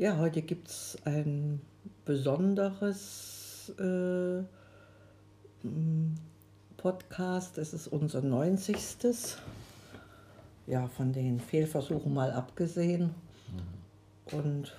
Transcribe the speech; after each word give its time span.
Ja, 0.00 0.16
heute 0.16 0.40
gibt 0.40 0.68
es 0.68 0.96
ein 1.04 1.60
besonderes 2.06 3.70
äh, 3.78 4.38
m, 5.62 6.14
Podcast. 6.78 7.58
Es 7.58 7.74
ist 7.74 7.86
unser 7.86 8.22
90. 8.22 8.78
Ja, 10.66 10.88
von 10.88 11.12
den 11.12 11.38
Fehlversuchen 11.38 12.14
mal 12.14 12.32
abgesehen. 12.32 13.14
Und 14.32 14.74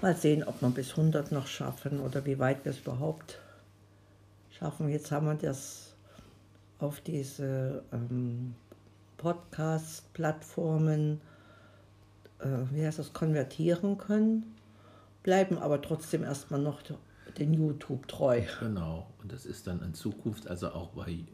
mal 0.00 0.14
sehen, 0.14 0.44
ob 0.44 0.62
wir 0.62 0.70
bis 0.70 0.92
100 0.92 1.32
noch 1.32 1.48
schaffen 1.48 1.98
oder 1.98 2.24
wie 2.24 2.38
weit 2.38 2.64
wir 2.64 2.70
es 2.70 2.78
überhaupt 2.78 3.40
schaffen. 4.50 4.88
Jetzt 4.90 5.10
haben 5.10 5.26
wir 5.26 5.34
das 5.34 5.96
auf 6.78 7.00
diese 7.00 7.82
ähm, 7.92 8.54
Podcast-Plattformen, 9.16 11.20
wie 12.72 12.84
heißt 12.84 12.98
das, 12.98 13.12
konvertieren 13.12 13.98
können, 13.98 14.54
bleiben 15.22 15.58
aber 15.58 15.82
trotzdem 15.82 16.22
erstmal 16.24 16.60
noch 16.60 16.80
den 17.38 17.52
YouTube 17.54 18.06
treu. 18.08 18.42
Genau, 18.60 19.10
und 19.22 19.32
das 19.32 19.44
ist 19.46 19.66
dann 19.66 19.82
in 19.82 19.94
Zukunft 19.94 20.48
also 20.48 20.68
auch 20.70 20.88
bei, 20.90 21.10
äh, 21.10 21.24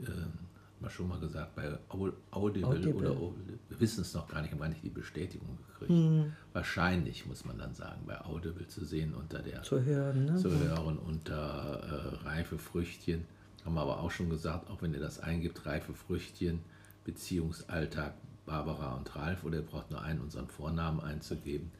mal 0.81 0.91
schon 0.91 1.09
mal 1.09 1.21
gesagt, 1.21 1.55
bei 1.55 1.79
Au- 1.89 2.13
Audible, 2.31 2.67
Audible. 2.69 2.95
oder 2.95 3.11
Audible. 3.11 3.59
Wir 3.69 3.81
wissen 3.81 4.01
es 4.03 4.13
noch 4.15 4.27
gar 4.29 4.43
nicht, 4.43 4.51
haben 4.53 4.59
gar 4.61 4.69
nicht 4.69 4.83
die 4.83 4.91
Bestätigung 4.91 5.57
gekriegt. 5.79 6.33
Wahrscheinlich 6.53 7.27
muss 7.27 7.45
man 7.45 7.59
dann 7.59 7.75
sagen, 7.75 8.03
bei 8.07 8.21
Audible 8.25 8.67
zu 8.67 8.85
sehen 8.85 9.15
unter 9.15 9.39
der 9.41 9.63
zu 9.63 9.83
hören. 9.83 10.25
Ne? 10.27 10.37
zu 10.37 10.51
hören 10.51 10.99
unter 10.99 11.81
äh, 12.23 12.27
reife 12.27 12.59
Früchtchen. 12.59 13.25
Haben 13.65 13.75
wir 13.75 13.81
aber 13.83 14.01
auch 14.01 14.11
schon 14.11 14.29
gesagt, 14.29 14.69
auch 14.71 14.83
wenn 14.83 14.93
ihr 14.93 15.01
das 15.01 15.21
eingibt, 15.21 15.65
reife 15.65 15.95
Früchtchen, 15.95 16.61
Beziehungsalltag 17.05 18.15
Barbara 18.47 18.95
und 18.95 19.15
Ralf, 19.17 19.45
oder 19.45 19.59
ihr 19.59 19.67
braucht 19.67 19.91
nur 19.91 20.03
einen 20.03 20.21
unseren 20.21 20.49
Vornamen 20.49 21.01
einzugeben, 21.01 21.71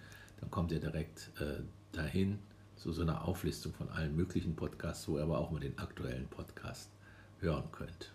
dann 0.41 0.51
kommt 0.51 0.73
ihr 0.73 0.81
direkt 0.81 1.31
äh, 1.41 1.63
dahin 1.93 2.39
zu 2.77 2.93
so 2.93 3.03
einer 3.03 3.27
Auflistung 3.27 3.73
von 3.73 3.89
allen 3.91 4.17
möglichen 4.17 4.57
Podcasts, 4.57 5.09
wo 5.09 5.17
ihr 5.17 5.23
aber 5.23 5.39
auch 5.39 5.51
mal 5.51 5.61
den 5.61 5.79
aktuellen 5.79 6.27
Podcast 6.27 6.91
hören 7.41 7.65
könnt. 7.73 8.13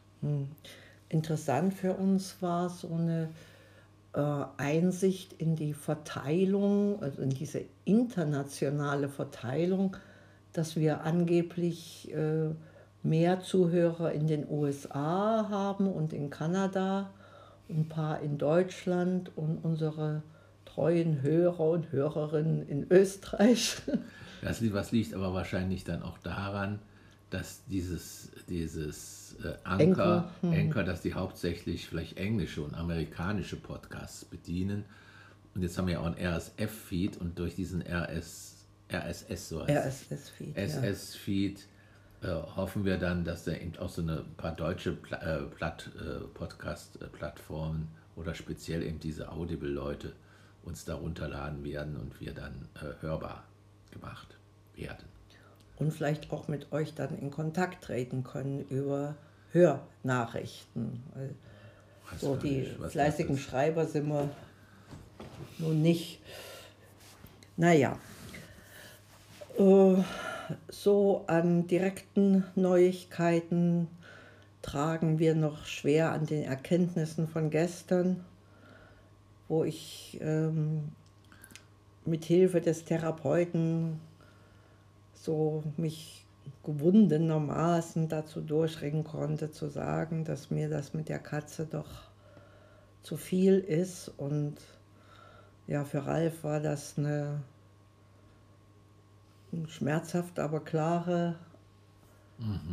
Interessant 1.07 1.73
für 1.73 1.93
uns 1.93 2.41
war 2.41 2.69
so 2.69 2.93
eine 2.93 3.29
äh, 4.13 4.45
Einsicht 4.57 5.33
in 5.33 5.55
die 5.55 5.73
Verteilung, 5.73 7.01
also 7.01 7.21
in 7.21 7.29
diese 7.29 7.63
internationale 7.85 9.09
Verteilung, 9.09 9.95
dass 10.53 10.75
wir 10.75 11.03
angeblich 11.03 12.11
äh, 12.13 12.49
mehr 13.01 13.41
Zuhörer 13.41 14.11
in 14.11 14.27
den 14.27 14.49
USA 14.49 15.47
haben 15.49 15.87
und 15.87 16.11
in 16.11 16.29
Kanada, 16.29 17.11
ein 17.69 17.87
paar 17.87 18.21
in 18.21 18.37
Deutschland 18.37 19.31
und 19.35 19.57
unsere 19.63 20.23
treuen 20.65 21.21
Hörer 21.21 21.69
und 21.69 21.91
Hörerinnen 21.91 22.67
in 22.67 22.87
Österreich. 22.89 23.77
Das, 24.41 24.61
was 24.71 24.93
liegt 24.93 25.13
aber 25.13 25.33
wahrscheinlich 25.33 25.83
dann 25.83 26.01
auch 26.01 26.17
daran, 26.19 26.79
dass 27.29 27.65
dieses, 27.65 28.31
dieses 28.47 29.35
äh, 29.43 29.53
Anker, 29.65 30.31
Anchor, 30.41 30.57
Anchor, 30.57 30.83
dass 30.83 31.01
die 31.01 31.13
hauptsächlich 31.13 31.87
vielleicht 31.87 32.17
englische 32.17 32.61
und 32.61 32.73
amerikanische 32.73 33.57
Podcasts 33.57 34.23
bedienen. 34.23 34.85
Und 35.55 35.61
jetzt 35.61 35.77
haben 35.77 35.87
wir 35.87 35.95
ja 35.95 35.99
auch 35.99 36.05
einen 36.05 36.15
RSF-Feed 36.17 37.17
und 37.17 37.37
durch 37.37 37.55
diesen 37.55 37.81
RS, 37.81 38.65
RSS, 38.89 39.49
so 39.49 39.67
heißt 39.67 40.11
RSS-Feed. 40.55 41.59
Ja. 41.59 41.65
Äh, 42.21 42.27
hoffen 42.27 42.83
wir 42.83 42.97
dann, 42.97 43.23
dass 43.23 43.45
da 43.45 43.53
eben 43.53 43.77
auch 43.77 43.89
so 43.89 44.01
eine 44.01 44.25
paar 44.35 44.51
deutsche 44.53 44.91
Pla 44.91 45.17
äh, 45.19 45.43
Platt, 45.43 45.89
äh, 45.97 46.25
Podcast-Plattformen 46.33 47.87
oder 48.17 48.35
speziell 48.35 48.83
eben 48.83 48.99
diese 48.99 49.31
Audible-Leute 49.31 50.13
uns 50.63 50.83
da 50.83 50.95
runterladen 50.95 51.63
werden 51.63 51.95
und 51.95 52.19
wir 52.19 52.33
dann 52.33 52.67
hörbar 52.99 53.45
gemacht 53.91 54.37
werden. 54.75 55.05
und 55.77 55.93
vielleicht 55.93 56.29
auch 56.31 56.49
mit 56.49 56.73
euch 56.73 56.93
dann 56.93 57.17
in 57.17 57.31
Kontakt 57.31 57.85
treten 57.85 58.25
können 58.25 58.65
über 58.69 59.15
Hörnachrichten. 59.53 61.01
Weiß 62.11 62.19
so 62.21 62.35
die 62.35 62.67
was 62.77 62.91
fleißigen. 62.91 63.37
Schreiber 63.37 63.87
sind 63.87 64.09
wir 64.09 64.29
nun 65.57 65.81
nicht. 65.81 66.19
Naja, 67.55 67.97
äh, 69.57 69.95
so 70.67 71.23
an 71.27 71.67
direkten 71.67 72.45
Neuigkeiten 72.55 73.87
tragen 74.61 75.19
wir 75.19 75.35
noch 75.35 75.65
schwer 75.65 76.11
an 76.11 76.25
den 76.25 76.43
Erkenntnissen 76.43 77.27
von 77.27 77.49
gestern, 77.49 78.23
wo 79.47 79.63
ich 79.63 80.19
ähm, 80.21 80.89
mit 82.05 82.25
Hilfe 82.25 82.61
des 82.61 82.85
Therapeuten 82.85 83.99
so 85.13 85.63
mich 85.77 86.25
gewundenermaßen 86.63 88.09
dazu 88.09 88.41
durchringen 88.41 89.03
konnte, 89.03 89.51
zu 89.51 89.67
sagen, 89.67 90.23
dass 90.23 90.51
mir 90.51 90.69
das 90.69 90.93
mit 90.93 91.09
der 91.09 91.19
Katze 91.19 91.65
doch 91.65 92.09
zu 93.03 93.17
viel 93.17 93.59
ist. 93.59 94.11
Und 94.17 94.55
ja, 95.67 95.83
für 95.83 96.05
Ralf 96.05 96.43
war 96.43 96.59
das 96.59 96.97
eine, 96.97 97.41
eine 99.51 99.67
schmerzhaft, 99.67 100.39
aber 100.39 100.59
klare 100.59 101.35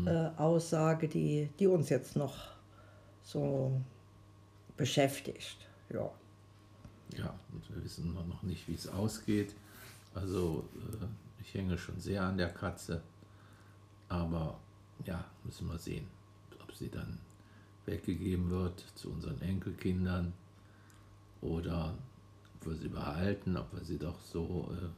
äh, 0.06 0.28
Aussage, 0.37 1.09
die, 1.09 1.48
die 1.59 1.66
uns 1.66 1.88
jetzt 1.88 2.14
noch 2.16 2.34
so 3.22 3.81
beschäftigt. 4.76 5.56
Ja. 5.88 6.10
Ja, 7.16 7.34
und 7.53 7.69
wir 7.75 7.82
wissen 7.82 8.15
noch- 8.15 8.42
nicht, 8.42 8.69
wie 8.69 8.75
es 8.75 8.88
ausgeht. 8.88 9.54
Also 10.15 10.69
äh, 10.75 11.06
ich 11.42 11.54
hänge 11.54 11.76
schon 11.78 11.98
sehr 11.98 12.22
an 12.22 12.38
der 12.38 12.50
Katze, 12.53 13.03
aber 14.09 14.59
ja, 15.04 15.25
müssen 15.44 15.69
wir 15.69 15.78
sehen, 15.78 16.06
ob 16.62 16.72
sie 16.75 16.88
dann 16.88 17.19
weggegeben 17.86 18.50
wird 18.50 18.84
zu 18.94 19.10
unseren 19.10 19.41
Enkelkindern 19.41 20.32
oder 21.41 21.94
ob 22.56 22.66
wir 22.69 22.76
sie 22.76 22.88
behalten, 22.88 23.56
ob 23.56 23.72
wir 23.72 23.84
sie 23.84 23.98
doch 23.98 24.20
so... 24.20 24.69
Äh, 24.72 24.88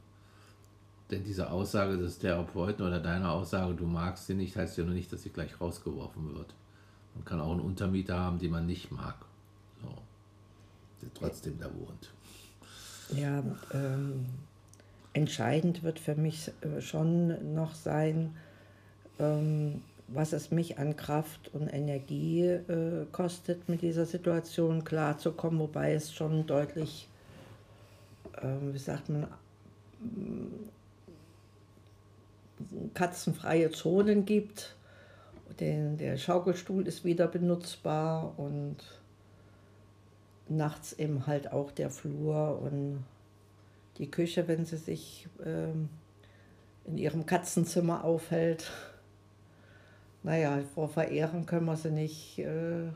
diese 1.11 1.49
Aussage 1.51 1.97
des 1.97 2.19
Therapeuten 2.19 2.85
oder 2.85 2.99
deine 2.99 3.31
Aussage, 3.31 3.73
du 3.73 3.85
magst 3.85 4.27
sie 4.27 4.35
nicht, 4.35 4.55
heißt 4.55 4.77
ja 4.77 4.83
nur 4.83 4.93
nicht, 4.93 5.11
dass 5.11 5.23
sie 5.23 5.29
gleich 5.29 5.59
rausgeworfen 5.59 6.35
wird. 6.35 6.53
Man 7.15 7.25
kann 7.25 7.41
auch 7.41 7.51
einen 7.51 7.61
Untermieter 7.61 8.19
haben, 8.19 8.39
den 8.39 8.51
man 8.51 8.67
nicht 8.67 8.91
mag. 8.91 9.15
So, 9.81 9.89
der 11.01 11.13
trotzdem 11.13 11.57
da 11.59 11.65
wohnt. 11.65 12.11
Ja, 13.17 13.43
ähm, 13.73 14.25
entscheidend 15.13 15.81
wird 15.81 15.99
für 15.99 16.15
mich 16.15 16.51
äh, 16.61 16.81
schon 16.81 17.55
noch 17.55 17.73
sein, 17.73 18.35
ähm, 19.17 19.81
was 20.07 20.33
es 20.33 20.51
mich 20.51 20.77
an 20.77 20.95
Kraft 20.95 21.53
und 21.53 21.67
Energie 21.67 22.43
äh, 22.43 23.05
kostet, 23.11 23.67
mit 23.67 23.81
dieser 23.81 24.05
Situation 24.05 24.83
klarzukommen, 24.83 25.59
wobei 25.59 25.93
es 25.93 26.13
schon 26.13 26.45
deutlich, 26.45 27.07
ähm, 28.41 28.73
wie 28.73 28.79
sagt 28.79 29.09
man, 29.09 29.27
katzenfreie 32.93 33.71
Zonen 33.71 34.25
gibt. 34.25 34.75
Den, 35.59 35.97
der 35.97 36.17
Schaukelstuhl 36.17 36.87
ist 36.87 37.03
wieder 37.03 37.27
benutzbar 37.27 38.37
und 38.37 38.77
nachts 40.47 40.93
eben 40.93 41.27
halt 41.27 41.51
auch 41.51 41.71
der 41.71 41.89
Flur 41.89 42.59
und 42.61 43.03
die 43.97 44.09
Küche, 44.09 44.47
wenn 44.47 44.65
sie 44.65 44.77
sich 44.77 45.27
ähm, 45.43 45.89
in 46.85 46.97
ihrem 46.97 47.25
Katzenzimmer 47.25 48.03
aufhält. 48.03 48.71
Naja, 50.23 50.59
vor 50.73 50.89
Verehrern 50.89 51.45
können 51.45 51.65
wir 51.65 51.77
sie 51.77 51.91
nicht 51.91 52.39
äh, 52.39 52.89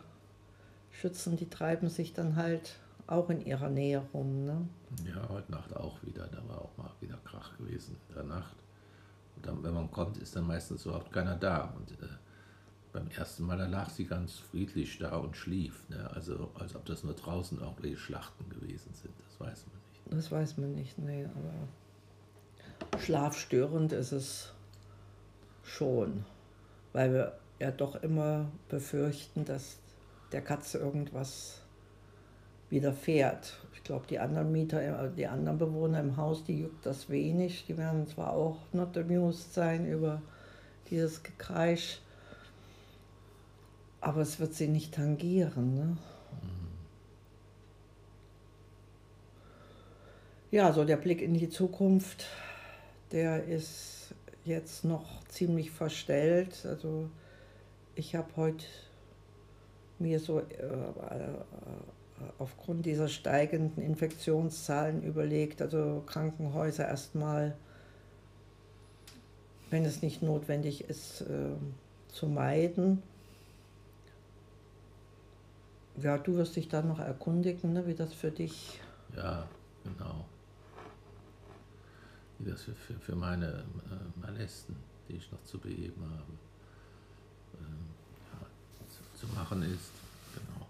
schützen, 0.91 1.37
die 1.37 1.49
treiben 1.49 1.89
sich 1.89 2.13
dann 2.13 2.35
halt 2.35 2.79
auch 3.07 3.29
in 3.29 3.45
ihrer 3.45 3.69
Nähe 3.69 4.01
rum. 4.13 4.45
Ne? 4.45 4.67
Ja, 5.05 5.27
heute 5.29 5.51
Nacht 5.51 5.75
auch 5.75 6.01
wieder. 6.03 6.27
Da 6.27 6.37
war 6.47 6.61
auch 6.61 6.77
mal 6.77 6.91
wieder 7.01 7.17
Krach 7.23 7.57
gewesen 7.57 7.97
in 8.09 8.15
der 8.15 8.23
Nacht. 8.23 8.55
Dann, 9.43 9.63
wenn 9.63 9.73
man 9.73 9.91
kommt, 9.91 10.17
ist 10.17 10.35
dann 10.35 10.47
meistens 10.47 10.85
überhaupt 10.85 11.11
keiner 11.11 11.35
da. 11.35 11.73
Und 11.75 11.91
äh, 11.91 12.07
beim 12.91 13.07
ersten 13.09 13.43
Mal, 13.43 13.57
da 13.57 13.67
lag 13.67 13.89
sie 13.89 14.05
ganz 14.05 14.37
friedlich 14.37 14.97
da 14.99 15.17
und 15.17 15.35
schlief. 15.35 15.87
Ne? 15.89 16.09
Also 16.13 16.49
als 16.55 16.75
ob 16.75 16.85
das 16.85 17.03
nur 17.03 17.13
draußen 17.13 17.59
irgendwelche 17.59 17.97
Schlachten 17.97 18.49
gewesen 18.49 18.93
sind. 18.93 19.13
Das 19.27 19.39
weiß 19.39 19.65
man 19.67 19.75
nicht. 19.75 20.17
Das 20.17 20.31
weiß 20.31 20.57
man 20.57 20.75
nicht, 20.75 20.97
nee, 20.97 21.25
aber 21.25 22.99
schlafstörend 22.99 23.93
ist 23.93 24.11
es 24.11 24.53
schon, 25.63 26.25
weil 26.91 27.13
wir 27.13 27.39
ja 27.59 27.71
doch 27.71 27.95
immer 28.03 28.51
befürchten, 28.69 29.45
dass 29.45 29.77
der 30.31 30.41
Katze 30.41 30.79
irgendwas 30.79 31.62
widerfährt. 32.73 33.53
Ich 33.75 33.83
glaube, 33.83 34.07
die 34.09 34.19
anderen 34.19 34.51
Mieter, 34.51 34.81
äh, 34.81 35.09
die 35.15 35.27
anderen 35.27 35.59
Bewohner 35.59 35.99
im 35.99 36.17
Haus, 36.17 36.43
die 36.43 36.61
juckt 36.61 36.85
das 36.85 37.09
wenig. 37.09 37.65
Die 37.67 37.77
werden 37.77 38.07
zwar 38.07 38.33
auch 38.33 38.57
not 38.73 38.97
amused 38.97 39.53
sein 39.53 39.87
über 39.87 40.21
dieses 40.89 41.21
Gekreisch, 41.21 42.01
aber 44.01 44.21
es 44.21 44.39
wird 44.39 44.55
sie 44.55 44.67
nicht 44.67 44.95
tangieren. 44.95 45.75
Ne? 45.75 45.97
Ja, 50.51 50.73
so 50.73 50.83
der 50.83 50.97
Blick 50.97 51.21
in 51.21 51.35
die 51.35 51.49
Zukunft, 51.49 52.25
der 53.11 53.43
ist 53.45 54.13
jetzt 54.45 54.83
noch 54.83 55.23
ziemlich 55.25 55.71
verstellt. 55.71 56.65
Also 56.65 57.09
ich 57.95 58.15
habe 58.15 58.29
heute 58.35 58.65
mir 59.99 60.19
so 60.19 60.39
äh, 60.39 60.43
äh, 60.43 61.43
aufgrund 62.37 62.85
dieser 62.85 63.07
steigenden 63.07 63.83
Infektionszahlen 63.83 65.03
überlegt, 65.03 65.61
also 65.61 66.03
Krankenhäuser 66.05 66.87
erstmal, 66.87 67.55
wenn 69.69 69.85
es 69.85 70.01
nicht 70.01 70.21
notwendig 70.21 70.89
ist, 70.89 71.21
äh, 71.21 71.55
zu 72.07 72.27
meiden. 72.27 73.01
Ja, 76.01 76.17
du 76.17 76.35
wirst 76.35 76.55
dich 76.55 76.69
dann 76.69 76.87
noch 76.87 76.99
erkundigen, 76.99 77.73
ne, 77.73 77.85
wie 77.85 77.93
das 77.93 78.13
für 78.13 78.31
dich. 78.31 78.79
Ja, 79.15 79.47
genau. 79.83 80.25
Wie 82.39 82.49
das 82.49 82.63
für, 82.63 82.73
für, 82.73 82.93
für 82.95 83.15
meine 83.15 83.45
äh, 83.45 84.25
Molesten, 84.25 84.75
die 85.07 85.17
ich 85.17 85.31
noch 85.31 85.43
zu 85.43 85.59
beheben 85.59 86.03
habe, 86.03 86.33
äh, 87.59 87.65
ja, 88.31 88.47
zu, 88.89 89.27
zu 89.27 89.33
machen 89.35 89.61
ist. 89.63 89.91
Genau. 90.33 90.65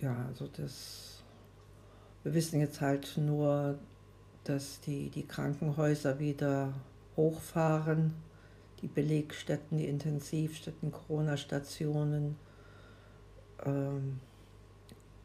Ja, 0.00 0.16
also 0.28 0.48
das. 0.56 1.22
Wir 2.22 2.34
wissen 2.34 2.60
jetzt 2.60 2.80
halt 2.80 3.16
nur, 3.16 3.78
dass 4.44 4.80
die, 4.80 5.10
die 5.10 5.26
Krankenhäuser 5.26 6.18
wieder 6.18 6.72
hochfahren, 7.16 8.14
die 8.82 8.88
Belegstätten, 8.88 9.78
die 9.78 9.86
Intensivstätten, 9.86 10.92
Corona-Stationen 10.92 12.36
ähm, 13.64 14.20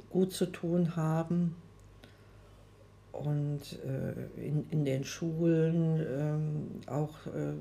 gut 0.10 0.31
zu 0.31 0.45
tun 0.45 0.95
haben. 0.95 1.56
Und 3.12 3.80
äh, 3.86 4.45
in, 4.45 4.69
in 4.71 4.83
den 4.83 5.06
Schulen 5.06 6.06
ähm, 6.06 6.81
auch 6.88 7.25
äh, 7.28 7.54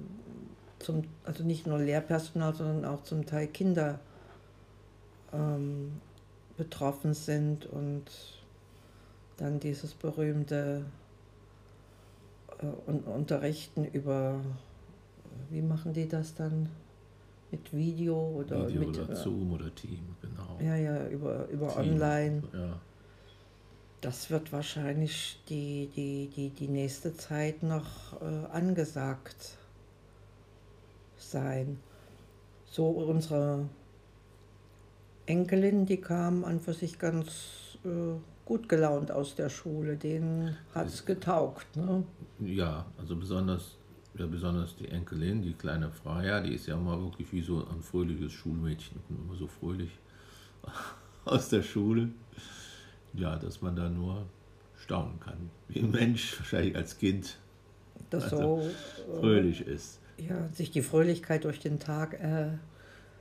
zum, 0.81 1.03
also 1.25 1.45
nicht 1.45 1.67
nur 1.67 1.79
Lehrpersonal, 1.79 2.55
sondern 2.55 2.85
auch 2.85 3.05
zum 3.05 3.25
Teil 3.25 3.47
Kinder 3.47 4.01
ähm, 5.33 6.01
betroffen 6.57 7.15
sind 7.15 7.67
und 7.67 8.05
dann 9.37 9.61
dieses 9.61 9.95
berühmte 9.95 10.85
äh, 12.59 12.91
Unterrichten 12.91 13.85
über, 13.85 14.41
wie 15.51 15.63
machen 15.63 15.93
die 15.93 16.09
das 16.09 16.35
dann? 16.35 16.69
Mit 17.51 17.73
Video 17.73 18.17
oder 18.17 18.69
Video 18.69 18.81
mit 18.81 18.99
oder 18.99 19.11
äh, 19.11 19.17
Zoom 19.17 19.53
oder 19.53 19.73
Team, 19.75 20.01
genau. 20.21 20.59
ja, 20.61 20.75
ja, 20.75 21.07
über, 21.07 21.47
über 21.49 21.69
Team, 21.69 21.79
online. 21.79 22.43
Ja, 22.53 22.81
Das 24.01 24.29
wird 24.31 24.53
wahrscheinlich 24.53 25.41
die, 25.49 25.89
die, 25.95 26.31
die, 26.35 26.49
die 26.51 26.69
nächste 26.69 27.15
Zeit 27.15 27.63
noch 27.63 28.21
äh, 28.21 28.47
angesagt 28.51 29.57
sein. 31.17 31.79
So 32.67 32.89
unsere 32.89 33.69
Enkelin, 35.27 35.87
die 35.87 35.99
kam 35.99 36.45
an 36.45 36.61
für 36.61 36.75
sich 36.75 36.99
ganz 36.99 37.79
äh, 37.85 37.89
gut 38.45 38.69
gelaunt 38.69 39.11
aus 39.11 39.35
der 39.35 39.49
Schule. 39.49 39.97
Denen 39.97 40.57
hat 40.75 40.89
es 40.89 41.05
getaugt. 41.05 41.77
Ne? 41.77 42.05
ja 42.41 42.85
also 42.99 43.17
besonders, 43.17 43.77
ja, 44.19 44.27
besonders 44.27 44.77
die 44.77 44.89
Enkelin, 44.89 45.43
die 45.43 45.55
kleine 45.55 45.91
Freya, 45.91 46.41
die 46.41 46.55
ist 46.55 46.67
ja 46.67 46.75
immer 46.75 47.01
wirklich 47.01 47.33
wie 47.33 47.43
so 47.43 47.67
ein 47.67 47.83
fröhliches 47.83 48.33
Schulmädchen, 48.33 49.01
immer 49.09 49.37
so 49.37 49.47
fröhlich 49.47 49.91
aus 51.25 51.49
der 51.49 51.63
Schule. 51.63 52.09
Ja, 53.15 53.37
dass 53.37 53.63
man 53.63 53.77
da 53.77 53.89
nur 53.89 54.27
staunen 54.77 55.21
kann, 55.21 55.51
wie 55.69 55.81
ein 55.81 55.91
Mensch 55.91 56.39
wahrscheinlich 56.39 56.77
als 56.77 56.99
Kind 56.99 57.39
Dass 58.11 58.25
Also, 58.25 58.37
so 58.37 59.13
äh, 59.13 59.21
fröhlich 59.21 59.61
ist. 59.67 60.01
ja, 60.19 60.49
sich 60.53 60.71
die 60.73 60.83
Fröhlichkeit 60.83 61.45
durch 61.45 61.61
den 61.61 61.79
Tag 61.79 62.15
äh, 62.21 62.49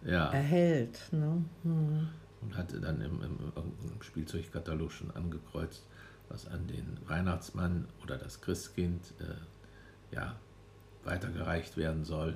Ja. 0.05 0.31
erhält. 0.31 0.99
Ne? 1.11 1.43
Hm. 1.63 2.07
und 2.41 2.57
hatte 2.57 2.79
dann 2.79 2.99
im, 3.01 3.21
im, 3.21 4.01
Spielzeugkatalog 4.01 4.91
schon 4.91 5.11
angekreuzt, 5.11 5.83
was 6.29 6.47
an 6.47 6.67
den 6.67 6.97
Weihnachtsmann 7.07 7.87
oder 8.03 8.17
das 8.17 8.41
Christkind 8.41 9.01
äh, 9.19 10.15
ja, 10.15 10.35
weitergereicht 11.05 11.77
werden 11.77 12.03
soll, 12.03 12.35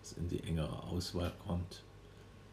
was 0.00 0.12
in 0.12 0.28
die 0.28 0.42
engere 0.44 0.82
Auswahl 0.84 1.32
kommt. 1.46 1.82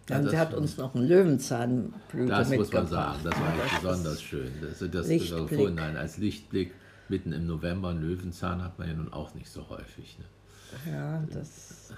Ja, 0.10 0.20
das 0.22 0.32
sie 0.32 0.38
hat 0.38 0.54
uns 0.54 0.78
noch 0.78 0.94
einen 0.94 1.08
Löwenzahnblüte 1.08 2.28
Das 2.28 2.50
muss 2.50 2.72
man 2.72 2.88
sagen, 2.88 3.20
das 3.24 3.40
war 3.40 3.54
Das 3.58 3.82
besonders 3.82 4.14
ist- 4.16 4.22
schön. 4.24 4.52
Das, 4.62 4.80
das, 4.80 4.92
das 4.92 5.08
Lichtblick. 5.08 5.50
vorhin 5.50 5.76
nein, 5.76 5.98
als 5.98 6.18
Lichtblick 6.18 6.74
mitten 7.10 7.32
im 7.32 7.48
November, 7.48 7.90
einen 7.90 8.02
Löwenzahn 8.02 8.64
hat 8.64 8.78
man 8.78 8.88
ja 8.88 8.94
nun 8.94 9.12
auch 9.14 9.34
nicht 9.34 9.50
so 9.50 9.68
häufig. 9.70 10.18
Ne? 10.20 10.92
Ja, 10.92 11.24
das. 11.32 11.94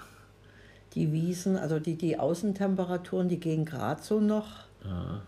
Die 0.98 1.12
Wiesen, 1.12 1.56
also 1.56 1.78
die, 1.78 1.94
die 1.94 2.18
Außentemperaturen, 2.18 3.28
die 3.28 3.38
gehen 3.38 3.64
gerade 3.64 4.02
so 4.02 4.18
noch. 4.18 4.64
Ja, 4.84 5.22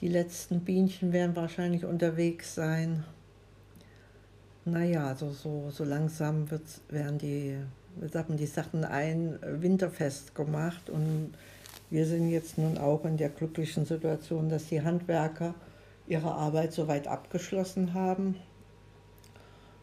Die 0.00 0.08
letzten 0.08 0.60
Bienchen 0.60 1.12
werden 1.12 1.36
wahrscheinlich 1.36 1.84
unterwegs 1.84 2.54
sein. 2.54 3.04
Naja, 4.64 5.08
also 5.08 5.32
so, 5.32 5.68
so 5.70 5.84
langsam 5.84 6.50
wird's, 6.50 6.80
werden 6.88 7.18
die, 7.18 7.58
wie 7.96 8.08
sagt 8.08 8.30
man, 8.30 8.38
die 8.38 8.46
Sachen 8.46 8.86
ein 8.86 9.38
winterfest 9.42 10.34
gemacht. 10.34 10.88
Und 10.88 11.34
wir 11.90 12.06
sind 12.06 12.30
jetzt 12.30 12.56
nun 12.56 12.78
auch 12.78 13.04
in 13.04 13.18
der 13.18 13.28
glücklichen 13.28 13.84
Situation, 13.84 14.48
dass 14.48 14.68
die 14.68 14.80
Handwerker 14.80 15.54
ihre 16.06 16.32
Arbeit 16.32 16.72
soweit 16.72 17.06
abgeschlossen 17.06 17.92
haben. 17.92 18.36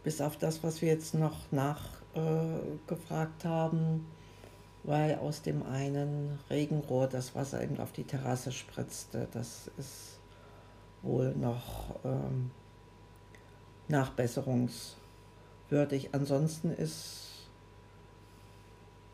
Bis 0.04 0.22
auf 0.22 0.38
das, 0.38 0.64
was 0.64 0.82
wir 0.82 0.90
jetzt 0.90 1.14
noch 1.14 1.52
nachgefragt 1.52 3.46
äh, 3.46 3.48
haben, 3.48 4.08
weil 4.88 5.14
aus 5.16 5.44
dem 5.44 5.64
einen 5.64 6.40
Regenrohr 6.50 7.08
das 7.08 7.36
Wasser 7.36 7.62
eben 7.62 7.78
auf 7.80 7.92
die 7.92 8.06
Terrasse 8.06 8.54
spritzte. 8.54 9.28
Das 9.34 9.70
ist 9.78 10.18
wohl 11.02 11.36
noch 11.36 12.00
ähm, 12.06 12.52
nachbesserungswürdig. 13.90 16.14
Ansonsten 16.14 16.72
ist 16.72 17.28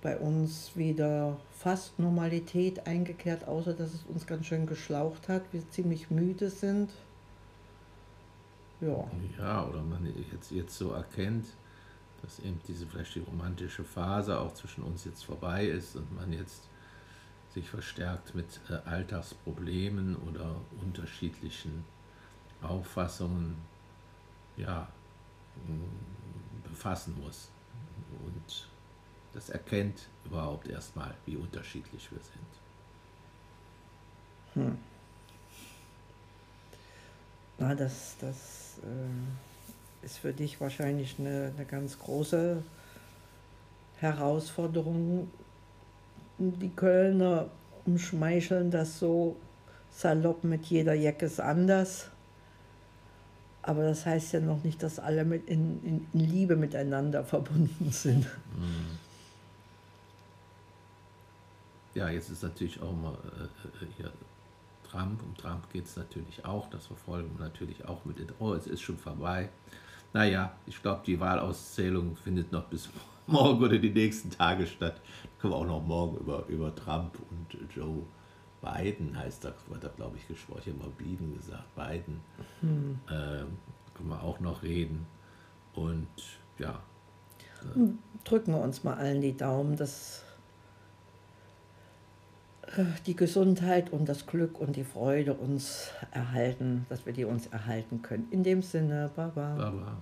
bei 0.03 0.15
uns 0.17 0.75
wieder 0.75 1.39
fast 1.57 1.97
Normalität 1.97 2.85
eingekehrt, 2.85 3.47
außer 3.47 3.73
dass 3.73 3.95
es 3.95 4.03
uns 4.03 4.27
ganz 4.27 4.45
schön 4.45 4.67
geschlaucht 4.67 5.27
hat, 5.27 5.41
wir 5.51 5.67
ziemlich 5.71 6.11
müde 6.11 6.51
sind. 6.51 6.91
Ja, 8.79 9.07
ja, 9.39 9.67
oder 9.67 9.81
man 9.81 10.05
jetzt, 10.31 10.51
jetzt 10.51 10.77
so 10.77 10.91
erkennt, 10.91 11.47
dass 12.23 12.39
eben 12.39 12.59
diese 12.67 12.87
vielleicht 12.87 13.13
die 13.15 13.19
romantische 13.19 13.83
Phase 13.83 14.39
auch 14.39 14.53
zwischen 14.53 14.83
uns 14.83 15.05
jetzt 15.05 15.23
vorbei 15.25 15.65
ist 15.65 15.95
und 15.95 16.11
man 16.15 16.33
jetzt 16.33 16.67
sich 17.53 17.69
verstärkt 17.69 18.33
mit 18.33 18.59
äh, 18.69 18.73
Alltagsproblemen 18.89 20.15
oder 20.15 20.55
unterschiedlichen 20.81 21.83
Auffassungen 22.63 23.57
ja, 24.57 24.87
befassen 26.63 27.19
muss. 27.23 27.49
Und 28.25 28.67
das 29.33 29.49
erkennt 29.49 30.07
überhaupt 30.25 30.67
erstmal, 30.67 31.13
wie 31.25 31.35
unterschiedlich 31.35 32.09
wir 32.11 32.19
sind. 32.19 32.39
na, 37.57 37.75
das, 37.75 38.15
das 38.19 38.79
äh, 38.83 39.52
ist 40.03 40.17
für 40.17 40.33
dich 40.33 40.59
wahrscheinlich 40.61 41.15
eine, 41.19 41.51
eine 41.55 41.65
ganz 41.65 41.97
große 41.99 42.61
Herausforderung. 43.99 45.29
Die 46.37 46.69
Kölner 46.69 47.49
umschmeicheln 47.85 48.71
das 48.71 48.99
so 48.99 49.35
salopp 49.91 50.43
mit 50.43 50.65
jeder 50.65 50.93
Jacke 50.93 51.25
ist 51.25 51.39
anders. 51.39 52.09
Aber 53.61 53.83
das 53.83 54.05
heißt 54.05 54.33
ja 54.33 54.39
noch 54.41 54.63
nicht, 54.63 54.83
dass 54.83 54.99
alle 54.99 55.23
mit 55.23 55.47
in, 55.47 55.81
in, 55.85 56.07
in 56.13 56.19
Liebe 56.19 56.55
miteinander 56.57 57.23
verbunden 57.23 57.91
sind. 57.91 58.27
Ja, 61.93 62.09
jetzt 62.09 62.29
ist 62.29 62.43
natürlich 62.43 62.81
auch 62.81 62.91
mal 62.91 63.13
äh, 63.39 63.83
äh, 63.85 63.87
hier 63.97 64.11
Trump. 64.89 65.21
Um 65.23 65.37
Trump 65.37 65.71
geht 65.71 65.85
es 65.85 65.95
natürlich 65.95 66.43
auch. 66.43 66.69
Das 66.71 66.87
verfolgen 66.87 67.29
wir 67.37 67.45
natürlich 67.45 67.85
auch 67.85 68.03
mit. 68.03 68.19
den- 68.19 68.31
Oh, 68.39 68.53
es 68.53 68.67
ist 68.67 68.81
schon 68.81 68.97
vorbei. 68.97 69.49
Naja, 70.13 70.53
ich 70.65 70.81
glaube, 70.81 71.01
die 71.05 71.19
Wahlauszählung 71.19 72.15
findet 72.15 72.51
noch 72.51 72.65
bis 72.65 72.89
morgen 73.27 73.63
oder 73.63 73.77
die 73.77 73.89
nächsten 73.89 74.29
Tage 74.29 74.67
statt. 74.67 75.01
Da 75.23 75.41
können 75.41 75.53
wir 75.53 75.57
auch 75.57 75.65
noch 75.65 75.83
morgen 75.83 76.17
über, 76.17 76.45
über 76.47 76.73
Trump 76.75 77.17
und 77.31 77.75
Joe 77.75 78.03
Biden 78.61 79.17
heißt 79.17 79.43
er, 79.45 79.55
wird 79.67 79.83
er, 79.83 79.89
glaube 79.89 80.15
ich, 80.15 80.27
gesprochen. 80.27 80.61
Ich 80.65 80.73
habe 80.73 80.79
mal 80.79 80.91
Biden 80.97 81.35
gesagt, 81.35 81.75
Biden. 81.75 82.21
Ähm, 83.11 83.57
können 83.93 84.09
wir 84.09 84.23
auch 84.23 84.39
noch 84.39 84.63
reden. 84.63 85.05
Und 85.73 86.07
ja, 86.59 86.79
Drücken 88.23 88.53
wir 88.53 88.61
uns 88.61 88.83
mal 88.83 88.95
allen 88.95 89.21
die 89.21 89.35
Daumen, 89.35 89.75
dass 89.75 90.23
die 93.05 93.15
Gesundheit 93.15 93.91
und 93.91 94.09
das 94.09 94.25
Glück 94.25 94.59
und 94.59 94.75
die 94.75 94.83
Freude 94.83 95.33
uns 95.33 95.91
erhalten, 96.11 96.85
dass 96.89 97.05
wir 97.05 97.13
die 97.13 97.25
uns 97.25 97.47
erhalten 97.47 98.01
können. 98.01 98.27
In 98.31 98.43
dem 98.43 98.61
Sinne, 98.61 99.11
Baba. 99.15 99.55
Baba. 99.55 100.01